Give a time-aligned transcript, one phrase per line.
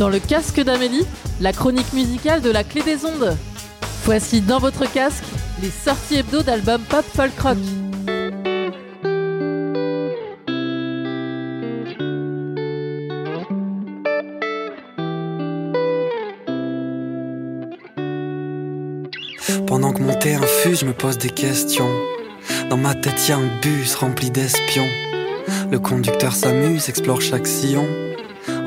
[0.00, 1.04] Dans le casque d'Amélie,
[1.42, 3.36] la chronique musicale de la clé des ondes.
[4.06, 5.24] Voici dans votre casque
[5.60, 7.58] les sorties hebdo d'albums pop folk rock.
[19.66, 21.90] Pendant que mon thé infuse, je me pose des questions.
[22.70, 24.88] Dans ma tête, y a un bus rempli d'espions.
[25.70, 27.86] Le conducteur s'amuse, explore chaque sillon.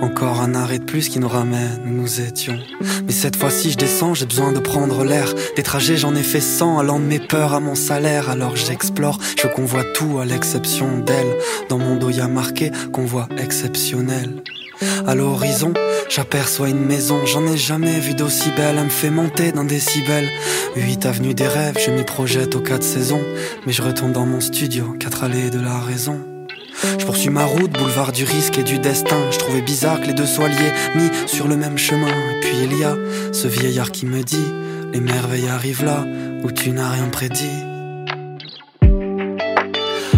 [0.04, 2.60] Encore un arrêt de plus qui nous ramène nous étions.
[3.06, 5.34] Mais cette fois-ci, je descends, j'ai besoin de prendre l'air.
[5.56, 8.30] Des trajets, j'en ai fait 100, allant de mes peurs à mon salaire.
[8.30, 11.38] Alors j'explore, je convois tout à l'exception d'elle.
[11.70, 14.44] Dans mon dos, y a marqué convoi exceptionnel.
[15.08, 15.74] À l'horizon,
[16.10, 20.28] j'aperçois une maison, j'en ai jamais vu d'aussi belle, elle me fait monter d'un décibel.
[20.76, 23.22] 8 avenue des rêves, je m'y projette aux quatre saisons,
[23.66, 26.33] mais je retourne dans mon studio, quatre allées de la raison.
[27.00, 29.18] Je poursuis ma route, boulevard du risque et du destin.
[29.32, 32.08] Je trouvais bizarre que les deux soient liés, mis sur le même chemin.
[32.08, 32.96] Et puis il y a
[33.32, 34.48] ce vieillard qui me dit
[34.92, 36.06] Les merveilles arrivent là
[36.44, 37.64] où tu n'as rien prédit.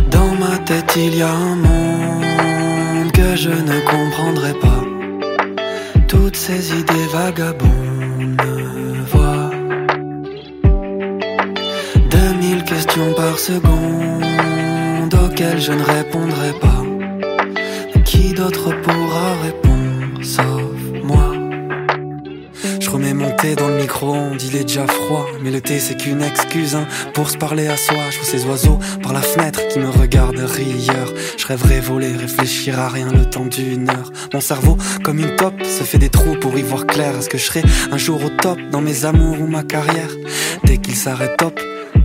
[0.09, 4.83] Dans ma tête, il y a un monde que je ne comprendrai pas.
[6.07, 8.41] Toutes ces idées vagabondes
[9.11, 9.51] voient.
[12.09, 14.54] 2000 questions par seconde
[15.37, 16.83] je ne répondrai pas.
[18.05, 21.33] Qui d'autre pourra répondre sauf moi?
[22.79, 25.25] Je remets mon thé dans le micro-ondes, il est déjà froid.
[25.41, 27.97] Mais le thé c'est qu'une excuse hein, pour se parler à soi.
[28.11, 31.13] Je vois ces oiseaux par la fenêtre qui me regardent rieur.
[31.37, 34.11] Je rêverais voler, réfléchir à rien le temps d'une heure.
[34.33, 37.13] Mon cerveau, comme une top, se fait des trous pour y voir clair.
[37.17, 40.11] Est-ce que je serai un jour au top dans mes amours ou ma carrière?
[40.63, 41.59] Dès qu'il s'arrête top,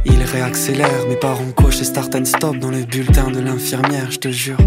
[0.04, 4.18] il réaccélère, mes parents cochent et start and stop dans le bulletin de l'infirmière, je
[4.18, 4.58] te jure.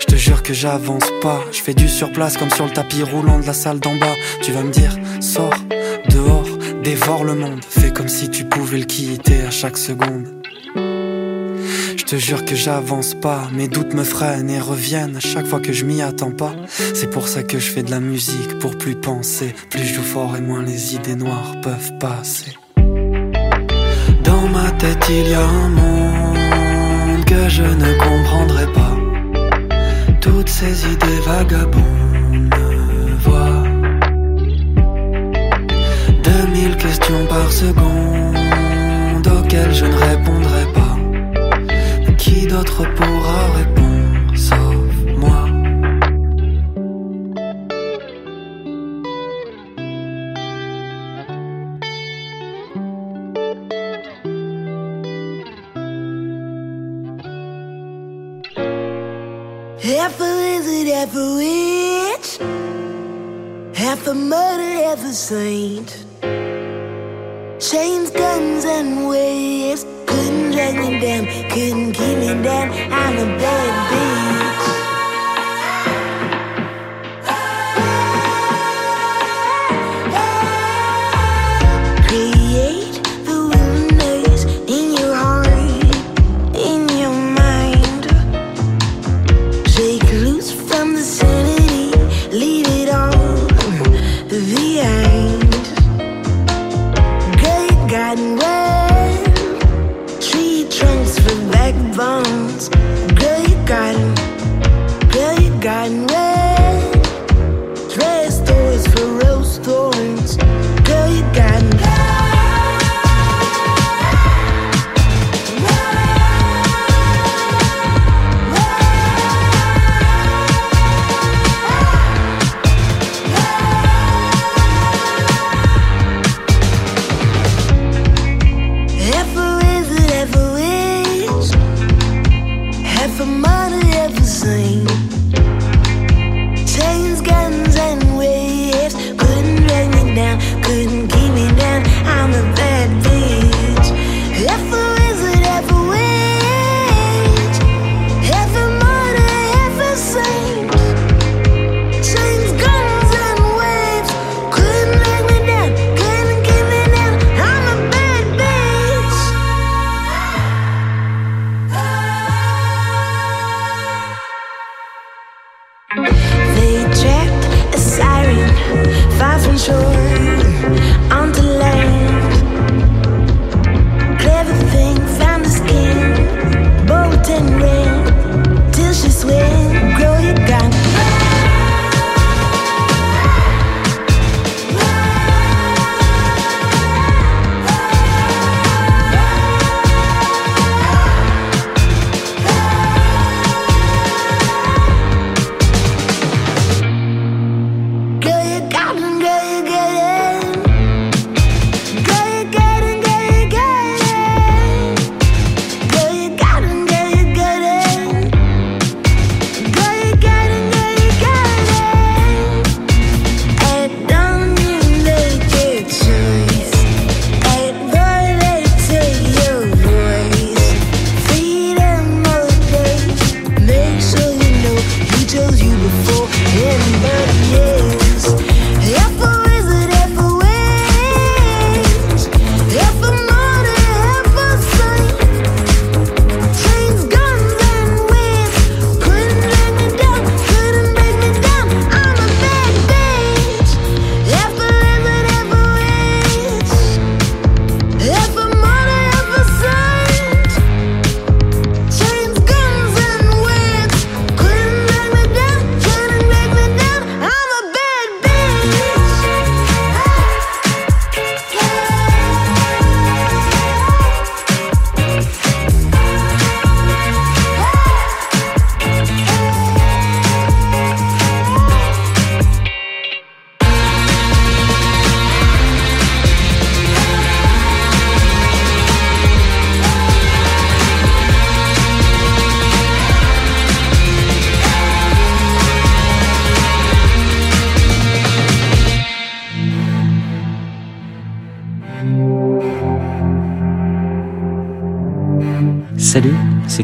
[0.00, 3.38] Je te jure que j'avance pas, je fais du surplace comme sur le tapis roulant
[3.38, 4.14] de la salle d'en bas.
[4.42, 5.54] Tu vas me dire, sors,
[6.10, 6.48] dehors,
[6.82, 10.26] dévore le monde, fais comme si tu pouvais le quitter à chaque seconde.
[10.74, 15.60] Je te jure que j'avance pas, mes doutes me freinent et reviennent à chaque fois
[15.60, 16.54] que je m'y attends pas.
[16.94, 19.54] C'est pour ça que je fais de la musique, pour plus penser.
[19.68, 22.56] Plus je fort et moins les idées noires peuvent passer.
[24.40, 28.96] Dans ma tête, il y a un monde que je ne comprendrai pas.
[30.20, 32.54] Toutes ces idées vagabondes
[33.24, 33.64] voient.
[36.22, 40.96] 2000 questions par seconde auxquelles je ne répondrai pas.
[42.16, 43.77] Qui d'autre pourra répondre?
[64.98, 66.04] Half a saint.
[67.60, 69.84] Chains, guns, and waves.
[70.06, 72.70] Couldn't drag me down, couldn't keep me down.
[72.92, 73.77] I'm a bad
[100.78, 102.68] trunks for leg bones.
[103.20, 104.14] Girl, you got him.
[105.10, 106.27] Girl, you got him.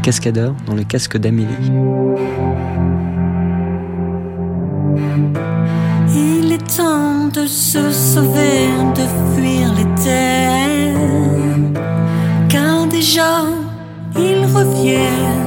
[0.00, 1.46] cascadeurs dans le casque d'Amélie.
[6.14, 9.04] Il est temps de se sauver, de
[9.34, 10.96] fuir les terres,
[12.48, 13.44] car déjà
[14.16, 15.43] ils reviennent.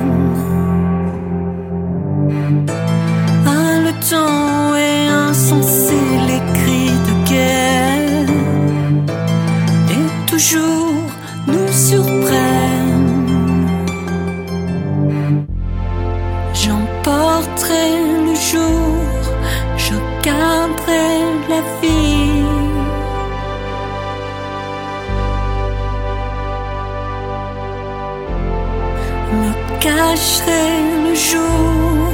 [17.08, 18.96] portrait le jour,
[19.86, 19.96] je
[20.26, 21.12] garderai
[21.52, 22.44] la vie.
[29.40, 29.52] Me
[29.86, 30.70] cacherai
[31.06, 32.12] le jour,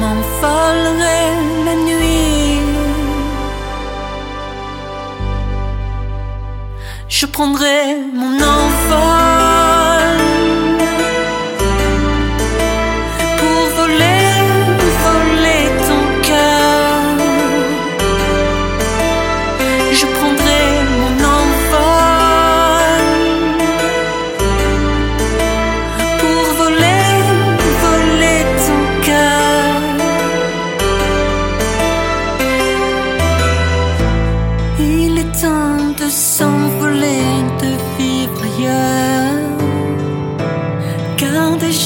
[0.00, 1.24] m'envolerai
[1.66, 2.60] la nuit.
[7.08, 7.80] Je prendrai
[8.18, 8.67] mon nom.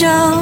[0.02, 0.41] show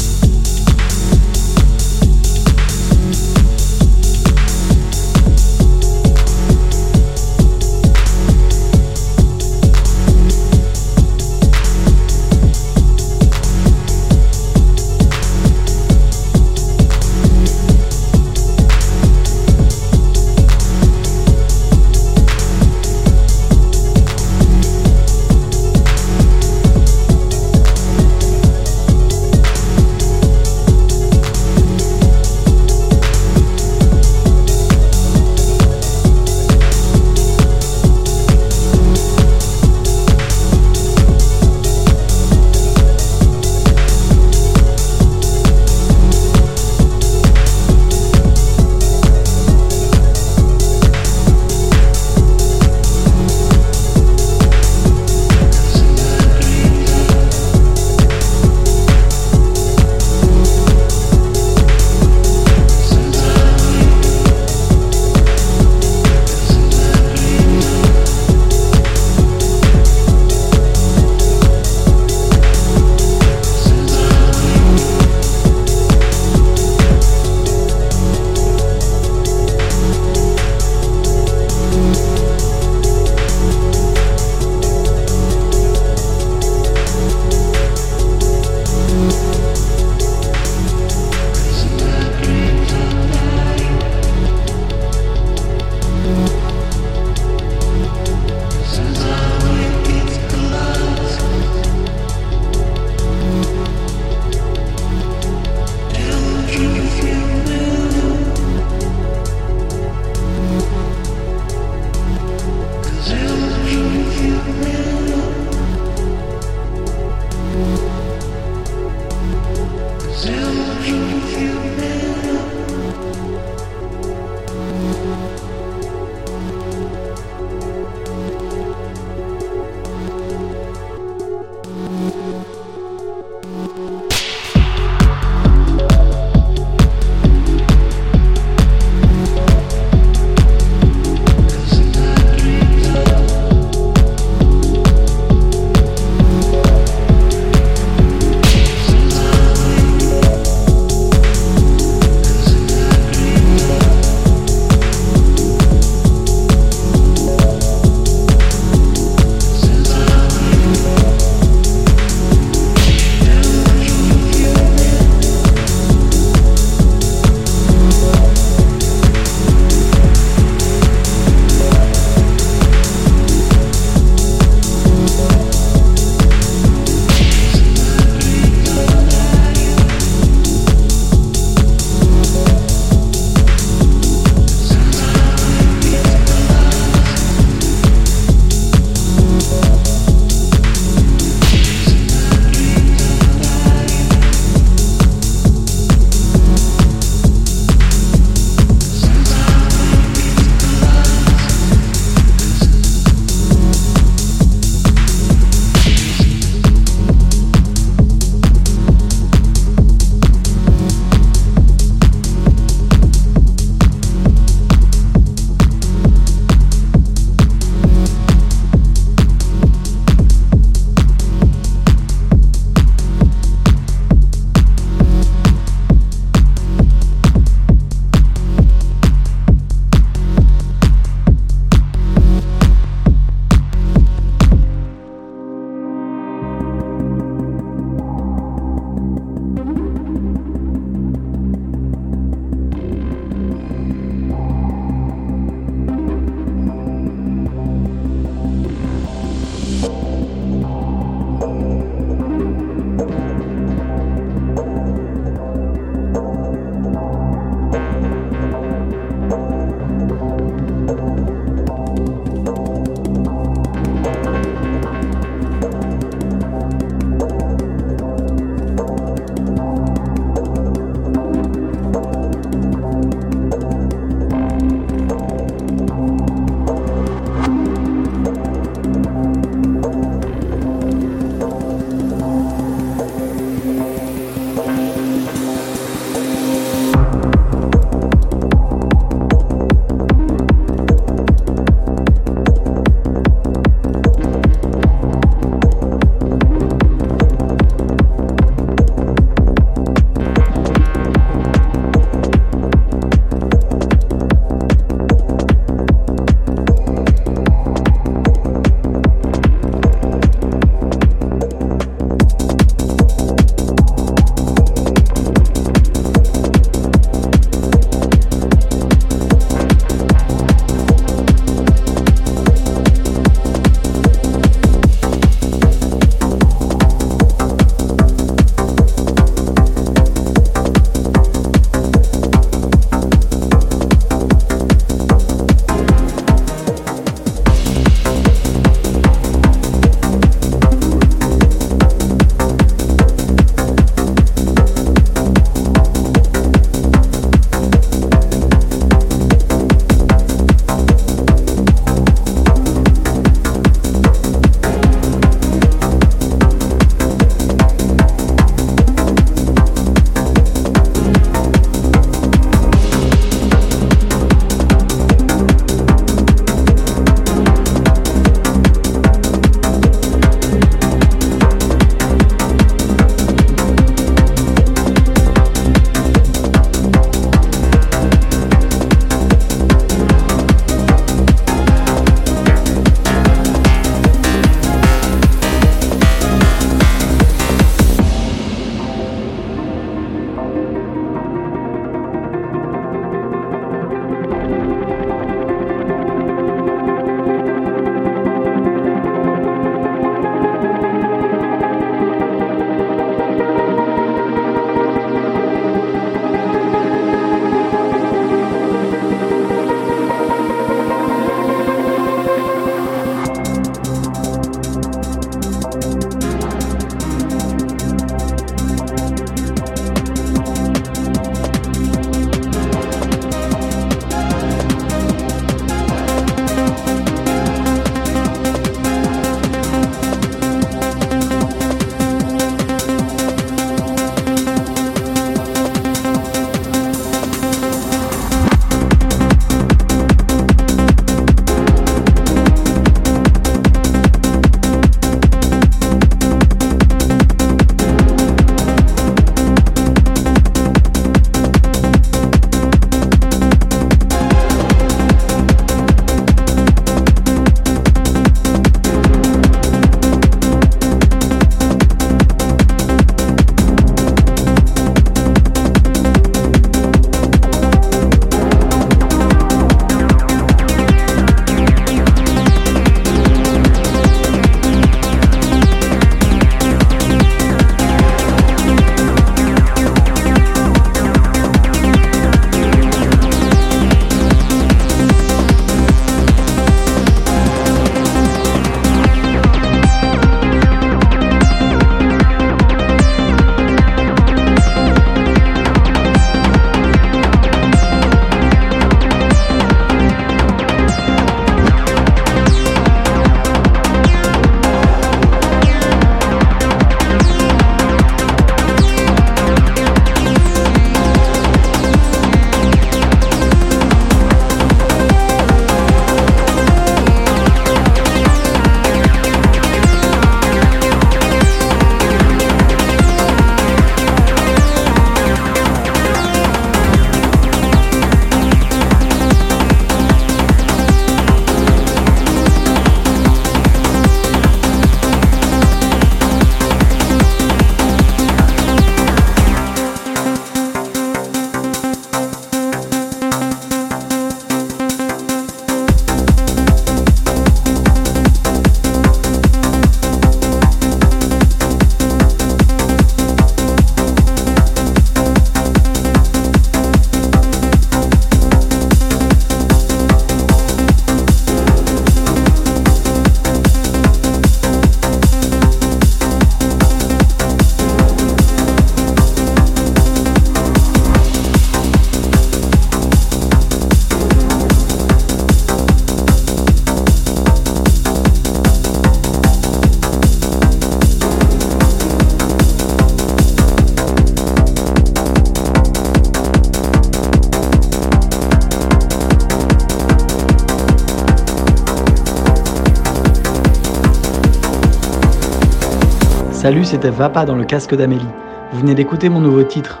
[596.64, 598.24] Salut, c'était Vapa dans le casque d'Amélie.
[598.72, 600.00] Vous venez d'écouter mon nouveau titre.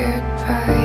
[0.00, 0.79] Goodbye.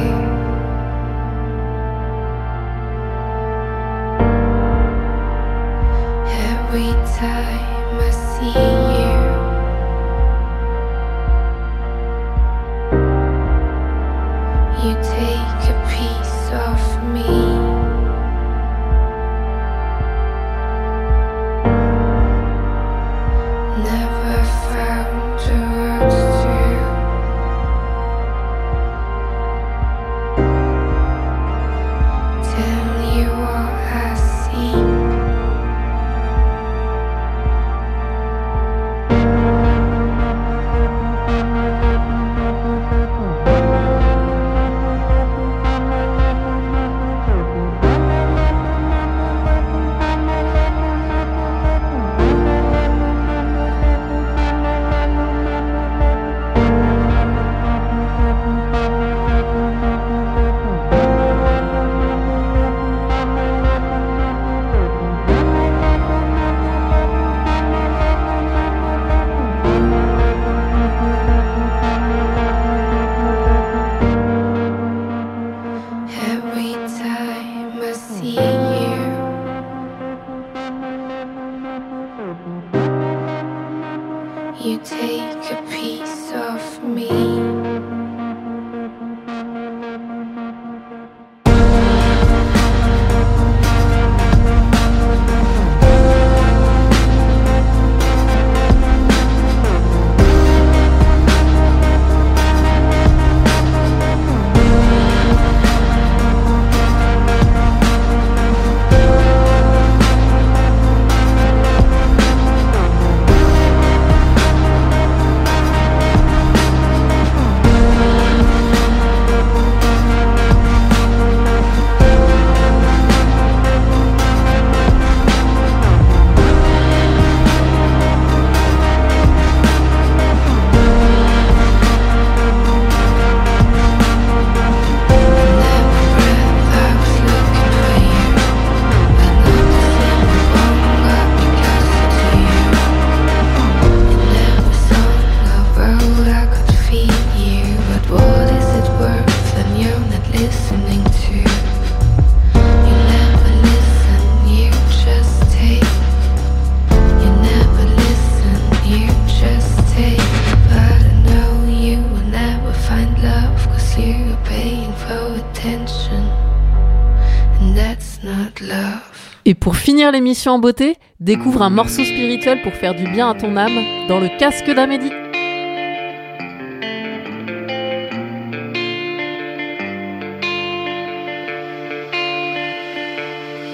[169.46, 173.36] Et pour finir l'émission en beauté, découvre un morceau spirituel pour faire du bien à
[173.36, 175.12] ton âme dans le casque d'Amélie.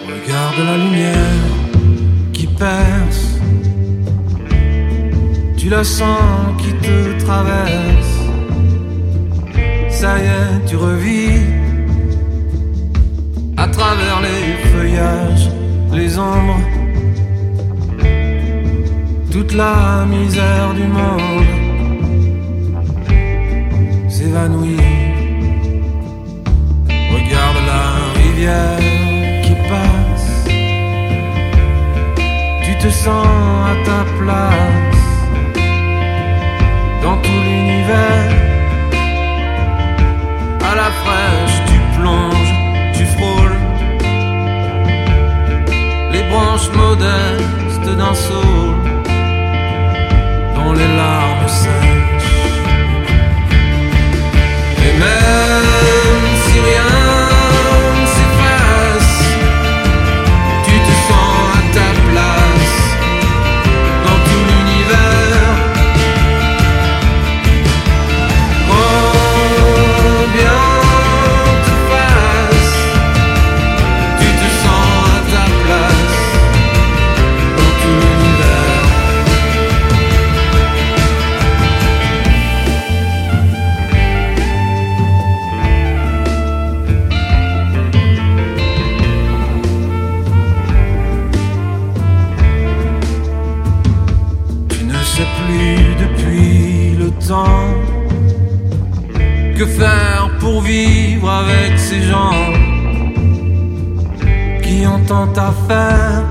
[0.08, 1.16] Regarde la lumière
[2.34, 3.40] qui perce.
[5.58, 6.20] Tu la sens
[6.60, 8.22] qui te traverse.
[9.90, 11.62] Ça y est, tu revis
[13.62, 14.61] à travers les
[15.94, 16.60] les ombres,
[19.32, 21.52] toute la misère du monde
[24.10, 24.78] s'évanouit.
[27.14, 27.86] Regarde la
[28.22, 28.80] rivière
[29.44, 30.32] qui passe.
[32.66, 33.28] Tu te sens
[33.72, 35.04] à ta place
[37.04, 38.32] dans tout l'univers.
[40.70, 41.21] À la fraîche,
[48.02, 48.76] d'un saut
[50.56, 51.91] dont les larmes
[99.58, 102.34] que faire pour vivre avec ces gens
[104.64, 106.24] qui ont tant à faire.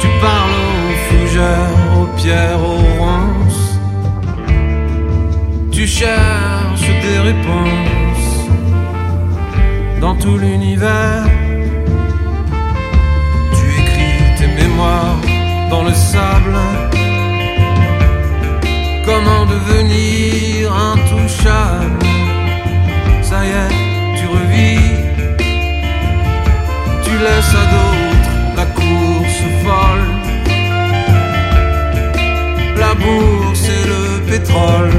[0.00, 3.78] Tu parles aux fougères, aux pierres, aux ronces.
[5.70, 8.30] Tu cherches des réponses
[10.00, 11.24] dans tout l'univers.
[13.56, 15.20] Tu écris tes mémoires
[15.70, 16.91] dans le sable.
[19.04, 21.98] Comment devenir intouchable
[23.22, 23.74] Ça y est,
[24.18, 24.92] tu revis.
[27.04, 30.08] Tu laisses à d'autres la course folle.
[32.78, 34.90] La bourse et le pétrole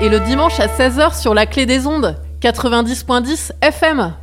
[0.00, 4.14] et le dimanche à 16h sur la clé des ondes, 90.10 FM.